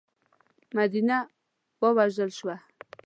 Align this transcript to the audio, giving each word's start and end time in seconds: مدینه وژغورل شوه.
مدینه 0.75 1.17
وژغورل 1.97 2.31
شوه. 2.37 2.55